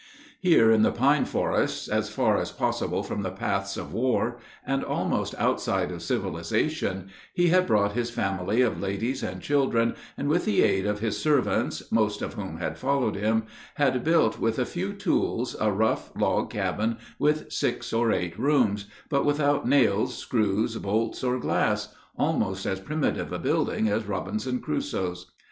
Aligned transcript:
Here 0.39 0.71
in 0.71 0.81
the 0.81 0.91
pine 0.91 1.25
forests, 1.25 1.87
as 1.87 2.09
far 2.09 2.35
as 2.39 2.51
possible 2.51 3.03
from 3.03 3.21
the 3.21 3.29
paths 3.29 3.77
of 3.77 3.93
war, 3.93 4.39
and 4.65 4.83
almost 4.83 5.35
outside 5.37 5.91
of 5.91 6.01
civilization, 6.01 7.11
he 7.35 7.49
had 7.49 7.67
brought 7.67 7.91
his 7.91 8.09
family 8.09 8.61
of 8.61 8.81
ladies 8.81 9.21
and 9.21 9.43
children, 9.43 9.93
and 10.17 10.27
with 10.27 10.45
the 10.45 10.63
aid 10.63 10.87
of 10.87 11.01
his 11.01 11.19
servants, 11.21 11.83
most 11.91 12.23
of 12.23 12.33
whom 12.33 12.57
had 12.57 12.79
followed 12.79 13.15
him, 13.15 13.43
had 13.75 14.03
built 14.03 14.39
with 14.39 14.57
a 14.57 14.65
few 14.65 14.91
tools 14.93 15.55
a 15.61 15.71
rough 15.71 16.09
log 16.17 16.49
cabin 16.49 16.97
with 17.19 17.51
six 17.53 17.93
or 17.93 18.11
eight 18.11 18.39
rooms, 18.39 18.85
but 19.07 19.23
without 19.23 19.67
nails, 19.67 20.17
screws, 20.17 20.75
bolts, 20.77 21.23
or 21.23 21.37
glass 21.37 21.93
almost 22.17 22.65
as 22.65 22.79
primitive 22.79 23.31
a 23.31 23.37
building 23.37 23.87
as 23.87 24.05
Robinson 24.07 24.61
Crusoe's. 24.61 25.29